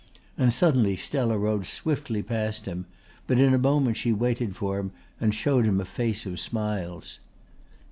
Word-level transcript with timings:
And 0.35 0.51
suddenly 0.51 0.95
Stella 0.95 1.37
rode 1.37 1.67
swiftly 1.67 2.23
past 2.23 2.65
him, 2.65 2.87
but 3.27 3.37
in 3.37 3.53
a 3.53 3.59
moment 3.59 3.97
she 3.97 4.11
waited 4.11 4.55
for 4.55 4.79
him 4.79 4.91
and 5.19 5.31
showed 5.35 5.65
him 5.65 5.79
a 5.79 5.85
face 5.85 6.25
of 6.25 6.39
smiles. 6.39 7.19